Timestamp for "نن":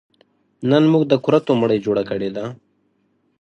0.69-0.83